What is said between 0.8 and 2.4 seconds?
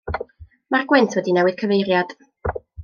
gwynt wedi newid cyfeiriad.